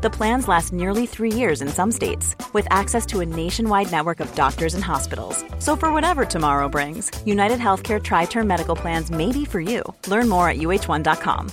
The 0.00 0.10
plans 0.10 0.46
last 0.46 0.72
nearly 0.72 1.06
three 1.06 1.32
years 1.32 1.60
in 1.60 1.68
some 1.68 1.90
states, 1.90 2.36
with 2.52 2.68
access 2.70 3.04
to 3.06 3.20
a 3.20 3.26
nationwide 3.26 3.90
network 3.90 4.20
of 4.20 4.32
doctors 4.36 4.74
and 4.74 4.84
hospitals. 4.84 5.44
So, 5.58 5.74
for 5.74 5.92
whatever 5.92 6.24
tomorrow 6.24 6.68
brings, 6.68 7.10
United 7.26 7.58
Healthcare 7.58 8.00
Tri 8.00 8.26
Term 8.26 8.46
Medical 8.46 8.76
Plans 8.76 9.10
may 9.10 9.32
be 9.32 9.44
for 9.44 9.60
you. 9.60 9.82
Learn 10.06 10.28
more 10.28 10.48
at 10.48 10.58
uh1.com. 10.58 11.48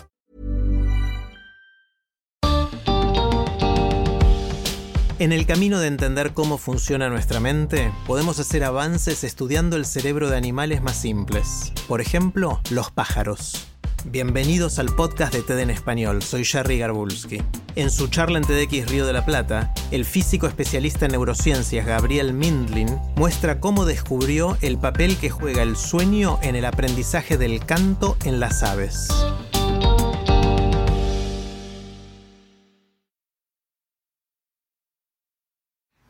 En 5.17 5.31
el 5.31 5.45
camino 5.45 5.79
de 5.79 5.87
entender 5.87 6.33
cómo 6.33 6.57
funciona 6.57 7.09
nuestra 7.09 7.39
mente, 7.39 7.91
podemos 8.05 8.37
hacer 8.39 8.65
avances 8.65 9.23
estudiando 9.23 9.77
el 9.77 9.85
cerebro 9.85 10.29
de 10.29 10.35
animales 10.35 10.83
más 10.83 10.97
simples. 10.97 11.71
Por 11.87 12.01
ejemplo, 12.01 12.59
los 12.69 12.91
pájaros. 12.91 13.65
Bienvenidos 14.03 14.77
al 14.77 14.93
podcast 14.93 15.33
de 15.33 15.41
TED 15.41 15.59
en 15.59 15.69
español, 15.71 16.21
soy 16.21 16.43
Jerry 16.43 16.77
Garbulski. 16.77 17.41
En 17.75 17.91
su 17.91 18.07
charla 18.07 18.37
en 18.37 18.45
TEDx 18.45 18.89
Río 18.89 19.05
de 19.05 19.11
la 19.11 19.25
Plata, 19.25 19.73
el 19.91 20.05
físico 20.05 20.47
especialista 20.47 21.05
en 21.05 21.11
neurociencias 21.11 21.85
Gabriel 21.85 22.33
Mindlin 22.33 22.87
muestra 23.17 23.59
cómo 23.59 23.83
descubrió 23.83 24.57
el 24.61 24.77
papel 24.77 25.17
que 25.17 25.29
juega 25.29 25.61
el 25.61 25.75
sueño 25.75 26.39
en 26.41 26.55
el 26.55 26.63
aprendizaje 26.63 27.37
del 27.37 27.65
canto 27.65 28.15
en 28.23 28.39
las 28.39 28.63
aves. 28.63 29.09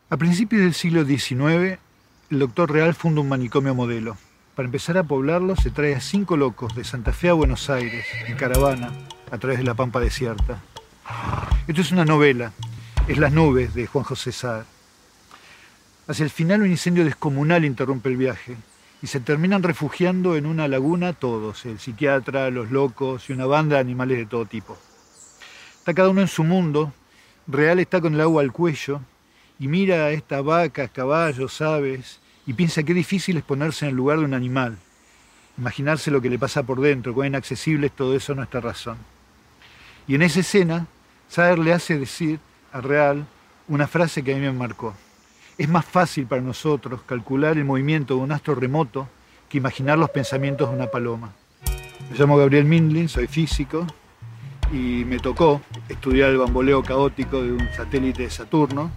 A 0.08 0.16
principios 0.16 0.62
del 0.62 0.74
siglo 0.74 1.04
XIX, 1.04 1.80
el 2.30 2.38
doctor 2.38 2.70
Real 2.70 2.94
funda 2.94 3.22
un 3.22 3.28
manicomio 3.28 3.74
modelo. 3.74 4.16
Para 4.54 4.66
empezar 4.66 4.98
a 4.98 5.02
poblarlo, 5.02 5.56
se 5.56 5.72
trae 5.72 5.96
a 5.96 6.00
cinco 6.00 6.36
locos 6.36 6.76
de 6.76 6.84
Santa 6.84 7.12
Fe 7.12 7.30
a 7.30 7.32
Buenos 7.32 7.68
Aires, 7.70 8.06
en 8.24 8.36
caravana, 8.36 8.92
a 9.32 9.38
través 9.38 9.58
de 9.58 9.64
la 9.64 9.74
pampa 9.74 9.98
desierta. 9.98 10.62
Esto 11.66 11.80
es 11.80 11.90
una 11.90 12.04
novela, 12.04 12.52
es 13.08 13.18
Las 13.18 13.32
nubes, 13.32 13.74
de 13.74 13.88
Juan 13.88 14.04
José 14.04 14.30
Saer. 14.30 14.64
Hacia 16.06 16.22
el 16.22 16.30
final, 16.30 16.62
un 16.62 16.70
incendio 16.70 17.04
descomunal 17.04 17.64
interrumpe 17.64 18.08
el 18.08 18.16
viaje 18.16 18.56
y 19.02 19.08
se 19.08 19.18
terminan 19.18 19.64
refugiando 19.64 20.36
en 20.36 20.46
una 20.46 20.68
laguna 20.68 21.12
todos, 21.12 21.66
el 21.66 21.80
psiquiatra, 21.80 22.50
los 22.50 22.70
locos 22.70 23.28
y 23.28 23.32
una 23.32 23.46
banda 23.46 23.74
de 23.74 23.80
animales 23.80 24.16
de 24.16 24.26
todo 24.26 24.46
tipo. 24.46 24.78
Está 25.78 25.92
cada 25.92 26.08
uno 26.08 26.20
en 26.20 26.28
su 26.28 26.44
mundo, 26.44 26.92
Real 27.48 27.80
está 27.80 28.00
con 28.00 28.14
el 28.14 28.20
agua 28.20 28.42
al 28.42 28.52
cuello 28.52 29.00
y 29.58 29.66
mira 29.66 30.04
a 30.04 30.10
estas 30.12 30.44
vacas, 30.44 30.92
caballos, 30.92 31.60
aves, 31.60 32.20
y 32.46 32.52
piensa 32.52 32.84
qué 32.84 32.94
difícil 32.94 33.38
es 33.38 33.42
ponerse 33.42 33.86
en 33.86 33.90
el 33.90 33.96
lugar 33.96 34.20
de 34.20 34.24
un 34.26 34.34
animal, 34.34 34.78
imaginarse 35.58 36.12
lo 36.12 36.22
que 36.22 36.30
le 36.30 36.38
pasa 36.38 36.62
por 36.62 36.80
dentro, 36.80 37.12
cuán 37.12 37.26
inaccesible 37.26 37.88
es 37.88 37.92
todo 37.92 38.14
eso 38.14 38.34
a 38.34 38.36
nuestra 38.36 38.60
razón. 38.60 38.98
Y 40.06 40.14
en 40.14 40.22
esa 40.22 40.38
escena, 40.38 40.86
Saer 41.28 41.58
le 41.58 41.72
hace 41.72 41.98
decir 41.98 42.40
a 42.72 42.80
Real 42.80 43.26
una 43.68 43.86
frase 43.86 44.22
que 44.22 44.32
a 44.32 44.36
mí 44.36 44.42
me 44.42 44.52
marcó. 44.52 44.94
Es 45.58 45.68
más 45.68 45.84
fácil 45.84 46.26
para 46.26 46.42
nosotros 46.42 47.00
calcular 47.06 47.56
el 47.56 47.64
movimiento 47.64 48.14
de 48.14 48.20
un 48.20 48.32
astro 48.32 48.54
remoto 48.54 49.08
que 49.48 49.58
imaginar 49.58 49.98
los 49.98 50.10
pensamientos 50.10 50.68
de 50.68 50.76
una 50.76 50.86
paloma. 50.86 51.32
Me 52.10 52.16
llamo 52.18 52.36
Gabriel 52.36 52.64
Mindlin, 52.64 53.08
soy 53.08 53.26
físico 53.26 53.86
y 54.72 55.04
me 55.04 55.18
tocó 55.18 55.60
estudiar 55.88 56.30
el 56.30 56.38
bamboleo 56.38 56.82
caótico 56.82 57.42
de 57.42 57.52
un 57.52 57.68
satélite 57.74 58.22
de 58.22 58.30
Saturno 58.30 58.90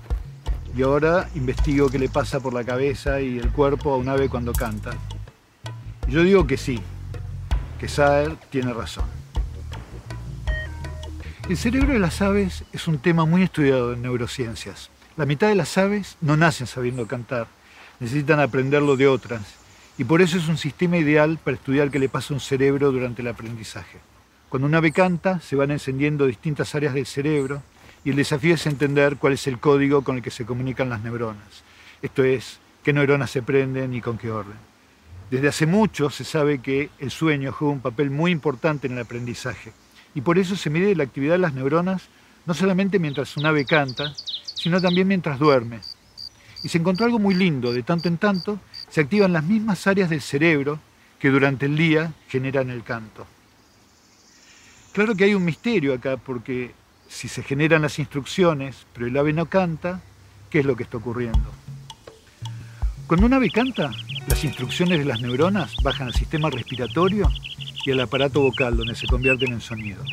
y 0.76 0.84
ahora 0.84 1.30
investigo 1.36 1.90
qué 1.90 1.98
le 1.98 2.10
pasa 2.10 2.40
por 2.40 2.54
la 2.54 2.64
cabeza 2.64 3.22
y 3.22 3.40
el 3.40 3.52
cuerpo 3.52 3.94
a 3.94 3.98
un 3.98 4.10
ave 4.10 4.30
cuando 4.30 4.54
canta. 4.54 4.92
Yo 6.08 6.24
digo 6.24 6.46
que 6.46 6.58
sí, 6.58 6.80
que 7.80 7.88
Saer 7.88 8.36
tiene 8.50 8.74
razón. 8.74 9.19
El 11.50 11.58
cerebro 11.58 11.94
de 11.94 12.00
las 12.00 12.22
aves 12.22 12.64
es 12.74 12.88
un 12.88 13.00
tema 13.00 13.26
muy 13.26 13.42
estudiado 13.42 13.94
en 13.94 14.04
neurociencias. 14.04 14.92
La 15.18 15.26
mitad 15.26 15.48
de 15.48 15.56
las 15.56 15.80
aves 15.80 16.16
no 16.22 16.38
nacen 16.38 16.68
sabiendo 16.68 17.08
cantar, 17.08 17.48
necesitan 18.00 18.40
aprenderlo 18.40 18.96
de 18.96 19.08
otras, 19.08 19.42
y 19.98 20.04
por 20.04 20.22
eso 20.22 20.38
es 20.38 20.48
un 20.48 20.60
sistema 20.60 20.98
ideal 20.98 21.40
para 21.44 21.58
estudiar 21.58 21.90
qué 21.90 21.98
le 21.98 22.08
pasa 22.08 22.32
a 22.32 22.38
un 22.38 22.40
cerebro 22.40 22.92
durante 22.92 23.24
el 23.24 23.30
aprendizaje. 23.30 23.98
Cuando 24.50 24.68
un 24.68 24.76
ave 24.76 24.92
canta, 24.92 25.40
se 25.40 25.56
van 25.56 25.72
encendiendo 25.72 26.28
distintas 26.28 26.76
áreas 26.76 26.94
del 26.94 27.08
cerebro 27.08 27.64
y 28.04 28.12
el 28.12 28.16
desafío 28.16 28.54
es 28.54 28.68
entender 28.68 29.18
cuál 29.18 29.34
es 29.34 29.48
el 29.48 29.60
código 29.60 30.04
con 30.04 30.18
el 30.18 30.22
que 30.22 30.30
se 30.30 30.46
comunican 30.46 30.92
las 30.92 31.02
neuronas. 31.02 31.64
Esto 32.04 32.24
es, 32.24 32.60
qué 32.84 32.94
neuronas 32.94 33.32
se 33.32 33.42
prenden 33.42 33.96
y 33.96 34.02
con 34.02 34.20
qué 34.20 34.30
orden. 34.30 34.58
Desde 35.32 35.48
hace 35.48 35.66
mucho 35.66 36.12
se 36.12 36.26
sabe 36.26 36.60
que 36.60 36.92
el 37.00 37.10
sueño 37.10 37.52
juega 37.52 37.74
un 37.74 37.82
papel 37.82 38.12
muy 38.12 38.30
importante 38.30 38.86
en 38.86 38.94
el 38.94 39.00
aprendizaje 39.00 39.74
y 40.16 40.22
por 40.22 40.38
eso 40.38 40.56
se 40.56 40.70
mide 40.70 40.96
la 40.96 41.04
actividad 41.04 41.36
de 41.36 41.40
las 41.40 41.54
neuronas 41.54 42.10
no 42.46 42.54
solamente 42.54 43.00
mientras 43.00 43.38
un 43.38 43.46
ave 43.46 43.66
canta, 43.66 44.14
sino 44.44 44.82
también 44.82 45.08
mientras 45.08 45.38
duerme. 45.38 45.82
Y 46.64 46.70
se 46.70 46.80
encontró 46.80 47.06
algo 47.06 47.20
muy 47.20 47.36
lindo, 47.36 47.72
de 47.72 47.84
tanto 47.84 48.08
en 48.08 48.18
tanto 48.18 48.60
se 48.90 49.02
activan 49.02 49.34
las 49.34 49.44
mismas 49.44 49.86
áreas 49.88 50.10
del 50.10 50.22
cerebro 50.22 50.80
que 51.20 51.30
durante 51.30 51.68
el 51.68 51.78
día 51.78 52.14
generan 52.28 52.70
el 52.70 52.84
canto. 52.84 53.28
Claro 54.94 55.16
que 55.16 55.26
hay 55.26 55.36
un 55.36 55.46
misterio 55.46 55.94
acá 55.94 56.18
porque 56.18 56.72
si 57.08 57.28
se 57.28 57.44
generan 57.44 57.84
las 57.84 58.00
instrucciones, 58.00 58.86
pero 58.94 59.06
el 59.06 59.18
ave 59.18 59.34
no 59.34 59.46
canta, 59.46 60.02
¿qué 60.50 60.60
es 60.60 60.66
lo 60.66 60.76
que 60.76 60.84
está 60.84 60.98
ocurriendo? 60.98 61.52
Cuando 63.08 63.26
un 63.26 63.34
ave 63.34 63.50
canta, 63.50 63.92
las 64.28 64.44
instrucciones 64.44 65.00
de 65.00 65.06
las 65.06 65.22
neuronas 65.22 65.76
bajan 65.84 66.08
al 66.08 66.14
sistema 66.14 66.50
respiratorio 66.50 67.30
y 67.86 67.92
al 67.92 68.00
aparato 68.00 68.42
vocal, 68.42 68.78
donde 68.78 68.96
se 68.96 69.08
convierten 69.08 69.54
en 69.54 69.62
sonido. 69.62 70.04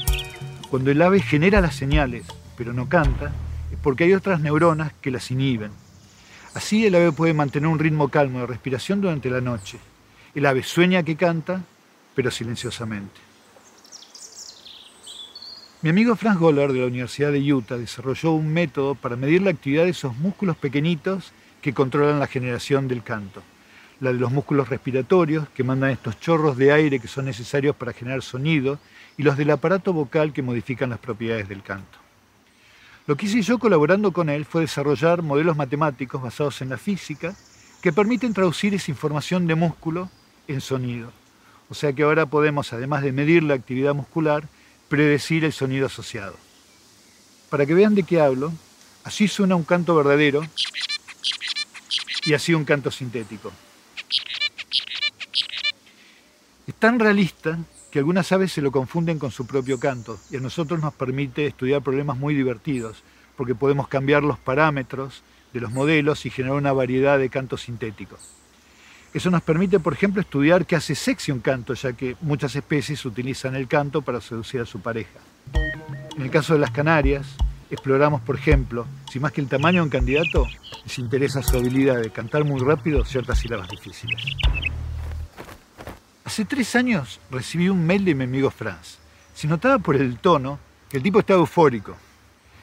Cuando 0.70 0.90
el 0.90 1.00
ave 1.02 1.20
genera 1.20 1.60
las 1.60 1.74
señales, 1.74 2.26
pero 2.56 2.72
no 2.72 2.88
canta, 2.88 3.32
es 3.70 3.78
porque 3.82 4.04
hay 4.04 4.14
otras 4.14 4.40
neuronas 4.40 4.92
que 5.00 5.10
las 5.10 5.30
inhiben. 5.30 5.70
Así 6.54 6.86
el 6.86 6.94
ave 6.94 7.12
puede 7.12 7.34
mantener 7.34 7.68
un 7.68 7.78
ritmo 7.78 8.08
calmo 8.08 8.40
de 8.40 8.46
respiración 8.46 9.00
durante 9.00 9.30
la 9.30 9.40
noche. 9.40 9.78
El 10.34 10.46
ave 10.46 10.62
sueña 10.62 11.02
que 11.02 11.16
canta, 11.16 11.62
pero 12.14 12.30
silenciosamente. 12.30 13.20
Mi 15.82 15.90
amigo 15.90 16.16
Franz 16.16 16.38
Goller 16.38 16.72
de 16.72 16.80
la 16.80 16.86
Universidad 16.86 17.30
de 17.30 17.52
Utah 17.52 17.76
desarrolló 17.76 18.32
un 18.32 18.52
método 18.52 18.94
para 18.94 19.16
medir 19.16 19.42
la 19.42 19.50
actividad 19.50 19.84
de 19.84 19.90
esos 19.90 20.16
músculos 20.16 20.56
pequeñitos 20.56 21.32
que 21.60 21.74
controlan 21.74 22.18
la 22.18 22.26
generación 22.26 22.88
del 22.88 23.02
canto. 23.02 23.42
La 24.00 24.12
de 24.12 24.18
los 24.18 24.30
músculos 24.30 24.68
respiratorios, 24.68 25.48
que 25.50 25.64
mandan 25.64 25.90
estos 25.90 26.20
chorros 26.20 26.56
de 26.56 26.72
aire 26.72 27.00
que 27.00 27.08
son 27.08 27.24
necesarios 27.24 27.74
para 27.74 27.92
generar 27.92 28.22
sonido, 28.22 28.78
y 29.16 29.22
los 29.22 29.36
del 29.36 29.50
aparato 29.50 29.92
vocal 29.92 30.32
que 30.32 30.42
modifican 30.42 30.90
las 30.90 30.98
propiedades 30.98 31.48
del 31.48 31.62
canto. 31.62 31.98
Lo 33.06 33.16
que 33.16 33.26
hice 33.26 33.40
yo 33.42 33.58
colaborando 33.58 34.12
con 34.12 34.28
él 34.28 34.44
fue 34.44 34.62
desarrollar 34.62 35.22
modelos 35.22 35.56
matemáticos 35.56 36.20
basados 36.20 36.60
en 36.60 36.70
la 36.70 36.76
física 36.76 37.36
que 37.80 37.92
permiten 37.92 38.34
traducir 38.34 38.74
esa 38.74 38.90
información 38.90 39.46
de 39.46 39.54
músculo 39.54 40.10
en 40.48 40.60
sonido. 40.60 41.12
O 41.68 41.74
sea 41.74 41.92
que 41.92 42.02
ahora 42.02 42.26
podemos, 42.26 42.72
además 42.72 43.02
de 43.02 43.12
medir 43.12 43.42
la 43.42 43.54
actividad 43.54 43.94
muscular, 43.94 44.48
predecir 44.88 45.44
el 45.44 45.52
sonido 45.52 45.86
asociado. 45.86 46.36
Para 47.48 47.64
que 47.64 47.74
vean 47.74 47.94
de 47.94 48.02
qué 48.02 48.20
hablo, 48.20 48.52
así 49.04 49.28
suena 49.28 49.56
un 49.56 49.64
canto 49.64 49.94
verdadero 49.94 50.42
y 52.24 52.34
así 52.34 52.54
un 52.54 52.64
canto 52.64 52.90
sintético. 52.90 53.52
Es 56.65 56.65
tan 56.78 56.98
realista 56.98 57.58
que 57.90 57.98
algunas 57.98 58.30
aves 58.32 58.52
se 58.52 58.62
lo 58.62 58.72
confunden 58.72 59.18
con 59.18 59.30
su 59.30 59.46
propio 59.46 59.80
canto 59.80 60.18
y 60.30 60.36
a 60.36 60.40
nosotros 60.40 60.80
nos 60.80 60.94
permite 60.94 61.46
estudiar 61.46 61.82
problemas 61.82 62.18
muy 62.18 62.34
divertidos 62.34 63.02
porque 63.36 63.54
podemos 63.54 63.88
cambiar 63.88 64.22
los 64.22 64.38
parámetros 64.38 65.22
de 65.52 65.60
los 65.60 65.72
modelos 65.72 66.26
y 66.26 66.30
generar 66.30 66.56
una 66.56 66.72
variedad 66.72 67.18
de 67.18 67.30
cantos 67.30 67.62
sintéticos. 67.62 68.20
Eso 69.14 69.30
nos 69.30 69.42
permite, 69.42 69.80
por 69.80 69.94
ejemplo, 69.94 70.20
estudiar 70.20 70.66
qué 70.66 70.76
hace 70.76 70.94
sexy 70.94 71.32
un 71.32 71.40
canto, 71.40 71.72
ya 71.72 71.94
que 71.94 72.16
muchas 72.20 72.54
especies 72.54 73.04
utilizan 73.06 73.54
el 73.54 73.66
canto 73.66 74.02
para 74.02 74.20
seducir 74.20 74.60
a 74.60 74.66
su 74.66 74.80
pareja. 74.80 75.20
En 76.16 76.22
el 76.22 76.30
caso 76.30 76.52
de 76.52 76.58
las 76.58 76.70
Canarias, 76.70 77.26
exploramos, 77.70 78.20
por 78.20 78.36
ejemplo, 78.36 78.86
si 79.10 79.18
más 79.18 79.32
que 79.32 79.40
el 79.40 79.48
tamaño 79.48 79.80
de 79.80 79.84
un 79.84 79.90
candidato, 79.90 80.46
les 80.84 80.98
interesa 80.98 81.42
su 81.42 81.56
habilidad 81.56 81.98
de 81.98 82.10
cantar 82.10 82.44
muy 82.44 82.60
rápido 82.60 83.04
ciertas 83.06 83.38
sílabas 83.38 83.68
difíciles. 83.70 84.22
Hace 86.36 86.44
tres 86.44 86.76
años 86.76 87.18
recibí 87.30 87.70
un 87.70 87.86
mail 87.86 88.04
de 88.04 88.14
mi 88.14 88.24
amigo 88.24 88.50
Franz. 88.50 88.98
Se 89.34 89.48
notaba 89.48 89.78
por 89.78 89.96
el 89.96 90.18
tono 90.18 90.58
que 90.90 90.98
el 90.98 91.02
tipo 91.02 91.18
estaba 91.18 91.40
eufórico. 91.40 91.96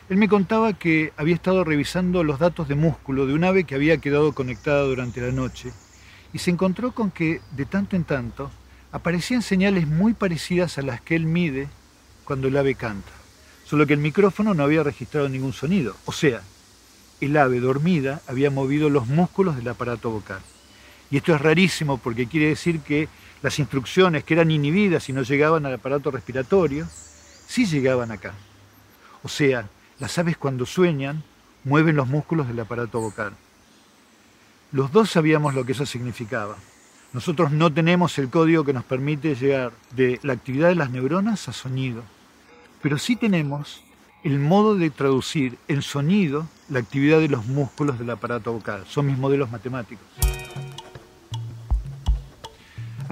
Él 0.09 0.17
me 0.17 0.29
contaba 0.29 0.73
que 0.73 1.11
había 1.17 1.33
estado 1.33 1.63
revisando 1.63 2.23
los 2.23 2.37
datos 2.37 2.67
de 2.67 2.75
músculo 2.75 3.25
de 3.25 3.33
un 3.33 3.43
ave 3.43 3.63
que 3.63 3.73
había 3.73 3.97
quedado 3.97 4.33
conectada 4.33 4.83
durante 4.83 5.21
la 5.21 5.31
noche 5.31 5.73
y 6.33 6.37
se 6.37 6.51
encontró 6.51 6.91
con 6.91 7.09
que 7.09 7.41
de 7.49 7.65
tanto 7.65 7.95
en 7.95 8.03
tanto 8.03 8.51
aparecían 8.91 9.41
señales 9.41 9.87
muy 9.87 10.13
parecidas 10.13 10.77
a 10.77 10.83
las 10.83 11.01
que 11.01 11.15
él 11.15 11.25
mide 11.25 11.67
cuando 12.25 12.49
el 12.49 12.57
ave 12.57 12.75
canta, 12.75 13.11
solo 13.65 13.87
que 13.87 13.93
el 13.93 13.99
micrófono 14.01 14.53
no 14.53 14.61
había 14.61 14.83
registrado 14.83 15.29
ningún 15.29 15.53
sonido. 15.53 15.95
O 16.05 16.11
sea, 16.11 16.43
el 17.21 17.35
ave 17.35 17.59
dormida 17.59 18.21
había 18.27 18.51
movido 18.51 18.91
los 18.91 19.07
músculos 19.07 19.55
del 19.55 19.67
aparato 19.67 20.11
vocal. 20.11 20.41
Y 21.09 21.17
esto 21.17 21.33
es 21.33 21.41
rarísimo 21.41 21.97
porque 21.97 22.27
quiere 22.27 22.49
decir 22.49 22.79
que 22.81 23.09
las 23.43 23.59
instrucciones 23.59 24.23
que 24.23 24.33
eran 24.33 24.49
inhibidas 24.49 25.09
y 25.09 25.13
no 25.13 25.21
llegaban 25.21 25.65
al 25.65 25.73
aparato 25.73 26.09
respiratorio, 26.09 26.87
sí 27.45 27.65
llegaban 27.65 28.09
acá. 28.09 28.33
O 29.21 29.27
sea, 29.27 29.67
las 29.99 30.17
aves 30.17 30.37
cuando 30.37 30.65
sueñan 30.65 31.23
mueven 31.65 31.97
los 31.97 32.07
músculos 32.07 32.47
del 32.47 32.61
aparato 32.61 33.01
vocal. 33.01 33.33
Los 34.71 34.91
dos 34.93 35.11
sabíamos 35.11 35.53
lo 35.53 35.65
que 35.65 35.73
eso 35.73 35.85
significaba. 35.85 36.55
Nosotros 37.11 37.51
no 37.51 37.71
tenemos 37.71 38.17
el 38.17 38.29
código 38.29 38.63
que 38.63 38.73
nos 38.73 38.85
permite 38.85 39.35
llegar 39.35 39.73
de 39.91 40.19
la 40.23 40.33
actividad 40.33 40.69
de 40.69 40.75
las 40.75 40.89
neuronas 40.89 41.47
a 41.47 41.53
sonido, 41.53 42.01
pero 42.81 42.97
sí 42.97 43.17
tenemos 43.17 43.83
el 44.23 44.39
modo 44.39 44.75
de 44.75 44.89
traducir 44.89 45.57
en 45.67 45.81
sonido 45.81 46.47
la 46.69 46.79
actividad 46.79 47.19
de 47.19 47.27
los 47.27 47.45
músculos 47.45 47.99
del 47.99 48.09
aparato 48.09 48.53
vocal. 48.53 48.85
Son 48.87 49.05
mis 49.05 49.17
modelos 49.17 49.51
matemáticos. 49.51 50.07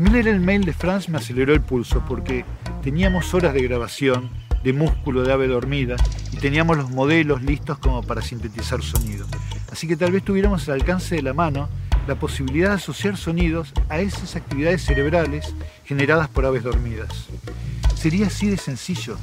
A 0.02 0.04
mí 0.04 0.18
el 0.18 0.40
mail 0.40 0.66
de 0.66 0.74
Franz 0.74 1.10
me 1.10 1.20
aceleró 1.20 1.54
el 1.54 1.62
pulso 1.62 2.04
porque 2.08 2.44
teníamos 2.82 3.36
horas 3.36 3.54
de 3.54 3.62
grabación 3.62 4.32
de 4.64 4.74
músculo 4.74 5.22
de 5.22 5.32
ave 5.32 5.48
dormida 5.48 5.96
y 6.32 6.38
teníamos 6.38 6.76
los 6.76 6.90
modelos 6.90 7.44
listos 7.44 7.78
como 7.78 8.02
para 8.02 8.24
sintetizar 8.24 8.82
sonido. 8.82 9.28
Así 9.72 9.88
que 9.88 9.96
tal 9.96 10.12
vez 10.12 10.24
tuviéramos 10.24 10.68
al 10.68 10.82
alcance 10.82 11.18
de 11.18 11.22
la 11.22 11.36
mano 11.36 11.70
la 12.08 12.16
posibilidad 12.16 12.70
de 12.70 12.76
asociar 12.78 13.16
sonidos 13.16 13.74
a 13.90 14.00
esas 14.00 14.36
actividades 14.36 14.84
cerebrales 14.84 15.54
generadas 15.86 16.30
por 16.30 16.48
aves 16.48 16.64
dormidas. 16.64 17.28
Sería 17.94 18.26
así 18.26 18.50
de 18.50 18.58
sencillo. 18.58 19.18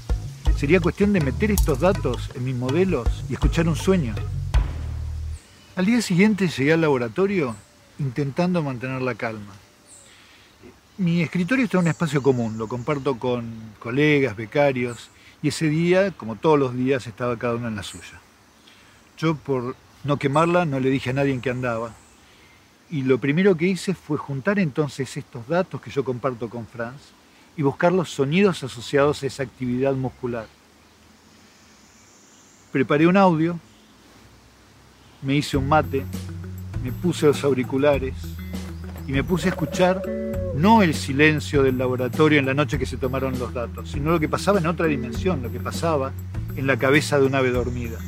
Sería 0.56 0.78
cuestión 0.78 1.12
de 1.12 1.20
meter 1.20 1.50
estos 1.50 1.80
datos 1.80 2.30
en 2.36 2.44
mis 2.44 2.54
modelos 2.54 3.24
y 3.28 3.32
escuchar 3.32 3.66
un 3.66 3.74
sueño. 3.74 4.14
Al 5.74 5.86
día 5.86 6.00
siguiente 6.02 6.46
llegué 6.46 6.72
al 6.72 6.82
laboratorio 6.82 7.56
intentando 7.98 8.62
mantener 8.62 9.02
la 9.02 9.16
calma. 9.16 9.54
Mi 10.98 11.22
escritorio 11.22 11.64
está 11.64 11.78
en 11.78 11.84
un 11.84 11.90
espacio 11.90 12.20
común, 12.20 12.58
lo 12.58 12.66
comparto 12.66 13.20
con 13.20 13.48
colegas, 13.78 14.34
becarios, 14.34 15.10
y 15.40 15.46
ese 15.46 15.68
día, 15.68 16.10
como 16.10 16.34
todos 16.34 16.58
los 16.58 16.74
días, 16.74 17.06
estaba 17.06 17.38
cada 17.38 17.54
uno 17.54 17.68
en 17.68 17.76
la 17.76 17.84
suya. 17.84 18.20
Yo, 19.16 19.36
por 19.36 19.76
no 20.02 20.16
quemarla, 20.16 20.64
no 20.64 20.80
le 20.80 20.90
dije 20.90 21.10
a 21.10 21.12
nadie 21.12 21.32
en 21.32 21.40
qué 21.40 21.50
andaba. 21.50 21.94
Y 22.90 23.02
lo 23.02 23.18
primero 23.18 23.56
que 23.56 23.68
hice 23.68 23.94
fue 23.94 24.16
juntar 24.16 24.58
entonces 24.58 25.16
estos 25.16 25.46
datos 25.46 25.80
que 25.80 25.92
yo 25.92 26.02
comparto 26.02 26.50
con 26.50 26.66
Franz 26.66 27.12
y 27.56 27.62
buscar 27.62 27.92
los 27.92 28.10
sonidos 28.10 28.64
asociados 28.64 29.22
a 29.22 29.26
esa 29.26 29.44
actividad 29.44 29.94
muscular. 29.94 30.48
Preparé 32.72 33.06
un 33.06 33.16
audio, 33.16 33.56
me 35.22 35.36
hice 35.36 35.56
un 35.56 35.68
mate, 35.68 36.04
me 36.82 36.90
puse 36.90 37.26
los 37.26 37.44
auriculares 37.44 38.16
y 39.06 39.12
me 39.12 39.22
puse 39.22 39.46
a 39.46 39.50
escuchar 39.50 40.02
no 40.58 40.82
el 40.82 40.94
silencio 40.94 41.62
del 41.62 41.78
laboratorio 41.78 42.38
en 42.40 42.46
la 42.46 42.54
noche 42.54 42.78
que 42.78 42.86
se 42.86 42.96
tomaron 42.96 43.38
los 43.38 43.54
datos, 43.54 43.90
sino 43.90 44.10
lo 44.10 44.18
que 44.18 44.28
pasaba 44.28 44.58
en 44.58 44.66
otra 44.66 44.86
dimensión, 44.86 45.42
lo 45.42 45.52
que 45.52 45.60
pasaba 45.60 46.12
en 46.56 46.66
la 46.66 46.76
cabeza 46.76 47.18
de 47.18 47.26
un 47.26 47.34
ave 47.36 47.50
dormida. 47.50 47.98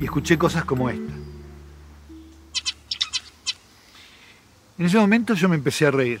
Y 0.00 0.04
escuché 0.04 0.36
cosas 0.36 0.64
como 0.64 0.90
esta. 0.90 1.12
En 4.78 4.86
ese 4.86 4.98
momento 4.98 5.34
yo 5.34 5.48
me 5.48 5.56
empecé 5.56 5.86
a 5.86 5.90
reír. 5.92 6.20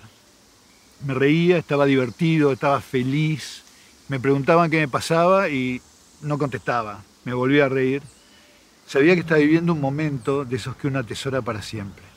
Me 1.04 1.14
reía, 1.14 1.56
estaba 1.56 1.86
divertido, 1.86 2.52
estaba 2.52 2.80
feliz. 2.80 3.62
Me 4.08 4.20
preguntaban 4.20 4.70
qué 4.70 4.78
me 4.78 4.88
pasaba 4.88 5.48
y 5.48 5.80
no 6.22 6.38
contestaba. 6.38 7.02
Me 7.24 7.32
volví 7.32 7.58
a 7.58 7.68
reír. 7.68 8.02
Sabía 8.86 9.14
que 9.14 9.20
estaba 9.20 9.40
viviendo 9.40 9.72
un 9.72 9.80
momento 9.80 10.44
de 10.44 10.56
esos 10.56 10.76
que 10.76 10.88
uno 10.88 10.98
atesora 10.98 11.42
para 11.42 11.62
siempre. 11.62 12.09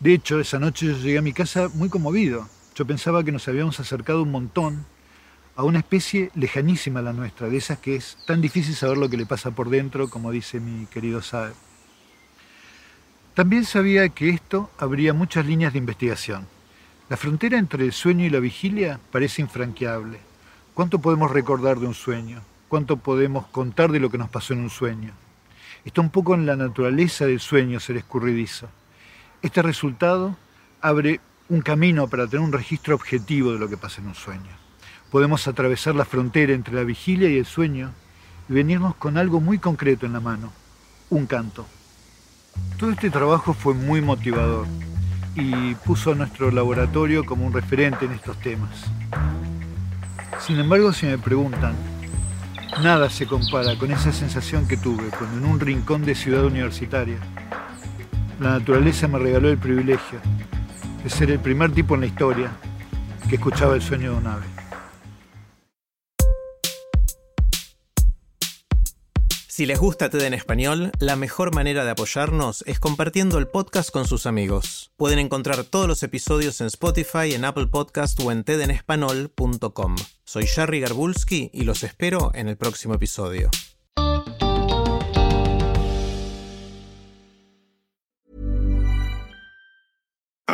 De 0.00 0.14
hecho, 0.14 0.38
esa 0.38 0.60
noche 0.60 0.86
yo 0.86 0.92
llegué 0.92 1.18
a 1.18 1.22
mi 1.22 1.32
casa 1.32 1.68
muy 1.74 1.88
conmovido. 1.88 2.48
Yo 2.76 2.86
pensaba 2.86 3.24
que 3.24 3.32
nos 3.32 3.48
habíamos 3.48 3.80
acercado 3.80 4.22
un 4.22 4.30
montón 4.30 4.86
a 5.56 5.64
una 5.64 5.80
especie 5.80 6.30
lejanísima 6.36 7.00
a 7.00 7.02
la 7.02 7.12
nuestra, 7.12 7.48
de 7.48 7.56
esas 7.56 7.80
que 7.80 7.96
es 7.96 8.16
tan 8.24 8.40
difícil 8.40 8.76
saber 8.76 8.96
lo 8.96 9.08
que 9.08 9.16
le 9.16 9.26
pasa 9.26 9.50
por 9.50 9.70
dentro, 9.70 10.08
como 10.08 10.30
dice 10.30 10.60
mi 10.60 10.86
querido 10.86 11.20
Saeb. 11.20 11.54
También 13.34 13.64
sabía 13.64 14.08
que 14.08 14.28
esto 14.28 14.70
abría 14.78 15.14
muchas 15.14 15.46
líneas 15.46 15.72
de 15.72 15.80
investigación. 15.80 16.46
La 17.08 17.16
frontera 17.16 17.58
entre 17.58 17.84
el 17.84 17.92
sueño 17.92 18.24
y 18.24 18.30
la 18.30 18.38
vigilia 18.38 19.00
parece 19.10 19.42
infranqueable. 19.42 20.20
¿Cuánto 20.74 21.00
podemos 21.00 21.32
recordar 21.32 21.80
de 21.80 21.88
un 21.88 21.94
sueño? 21.94 22.40
¿Cuánto 22.68 22.98
podemos 22.98 23.48
contar 23.48 23.90
de 23.90 23.98
lo 23.98 24.10
que 24.10 24.18
nos 24.18 24.28
pasó 24.28 24.52
en 24.52 24.60
un 24.60 24.70
sueño? 24.70 25.12
Está 25.84 26.00
un 26.02 26.10
poco 26.10 26.34
en 26.34 26.46
la 26.46 26.54
naturaleza 26.54 27.26
del 27.26 27.40
sueño 27.40 27.80
ser 27.80 27.96
escurridizo. 27.96 28.68
Este 29.40 29.62
resultado 29.62 30.36
abre 30.80 31.20
un 31.48 31.60
camino 31.60 32.08
para 32.08 32.26
tener 32.26 32.44
un 32.44 32.52
registro 32.52 32.96
objetivo 32.96 33.52
de 33.52 33.60
lo 33.60 33.68
que 33.68 33.76
pasa 33.76 34.00
en 34.00 34.08
un 34.08 34.16
sueño. 34.16 34.50
Podemos 35.12 35.46
atravesar 35.46 35.94
la 35.94 36.04
frontera 36.04 36.54
entre 36.54 36.74
la 36.74 36.82
vigilia 36.82 37.30
y 37.30 37.38
el 37.38 37.46
sueño 37.46 37.92
y 38.48 38.52
venirnos 38.52 38.96
con 38.96 39.16
algo 39.16 39.40
muy 39.40 39.58
concreto 39.60 40.06
en 40.06 40.12
la 40.12 40.20
mano, 40.20 40.52
un 41.10 41.26
canto. 41.26 41.66
Todo 42.78 42.90
este 42.90 43.10
trabajo 43.10 43.54
fue 43.54 43.74
muy 43.74 44.00
motivador 44.00 44.66
y 45.36 45.76
puso 45.76 46.12
a 46.12 46.14
nuestro 46.16 46.50
laboratorio 46.50 47.24
como 47.24 47.46
un 47.46 47.52
referente 47.52 48.06
en 48.06 48.12
estos 48.12 48.36
temas. 48.40 48.86
Sin 50.40 50.58
embargo, 50.58 50.92
si 50.92 51.06
me 51.06 51.16
preguntan, 51.16 51.76
nada 52.82 53.08
se 53.08 53.26
compara 53.26 53.78
con 53.78 53.92
esa 53.92 54.12
sensación 54.12 54.66
que 54.66 54.76
tuve 54.76 55.10
cuando 55.16 55.38
en 55.38 55.46
un 55.46 55.60
rincón 55.60 56.04
de 56.04 56.16
ciudad 56.16 56.44
universitaria 56.44 57.18
la 58.40 58.50
naturaleza 58.58 59.08
me 59.08 59.18
regaló 59.18 59.48
el 59.48 59.58
privilegio 59.58 60.20
de 61.02 61.10
ser 61.10 61.30
el 61.30 61.40
primer 61.40 61.72
tipo 61.72 61.94
en 61.94 62.02
la 62.02 62.06
historia 62.06 62.52
que 63.28 63.36
escuchaba 63.36 63.74
el 63.74 63.82
sueño 63.82 64.12
de 64.12 64.18
un 64.18 64.26
ave. 64.26 64.46
Si 69.48 69.66
les 69.66 69.80
gusta 69.80 70.08
TED 70.08 70.22
en 70.22 70.34
español, 70.34 70.92
la 71.00 71.16
mejor 71.16 71.52
manera 71.52 71.84
de 71.84 71.90
apoyarnos 71.90 72.62
es 72.68 72.78
compartiendo 72.78 73.38
el 73.38 73.48
podcast 73.48 73.90
con 73.90 74.06
sus 74.06 74.24
amigos. 74.26 74.92
Pueden 74.96 75.18
encontrar 75.18 75.64
todos 75.64 75.88
los 75.88 76.04
episodios 76.04 76.60
en 76.60 76.68
Spotify, 76.68 77.34
en 77.34 77.44
Apple 77.44 77.66
Podcast 77.66 78.20
o 78.20 78.30
en 78.30 78.44
tedenespanol.com. 78.44 79.96
Soy 80.24 80.46
Jerry 80.46 80.78
Garbulski 80.78 81.50
y 81.52 81.64
los 81.64 81.82
espero 81.82 82.30
en 82.34 82.46
el 82.46 82.56
próximo 82.56 82.94
episodio. 82.94 83.50